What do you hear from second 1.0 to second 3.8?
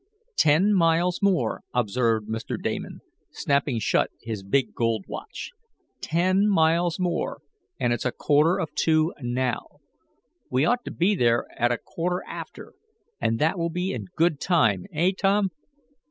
more," observed Mr. Damon, snapping